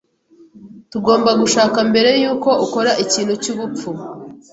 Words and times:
Tugomba 0.91 1.29
gushaka 1.41 1.77
mbere 1.89 2.09
yuko 2.21 2.49
akora 2.65 2.91
ikintu 3.03 3.33
cyubupfu. 3.43 3.89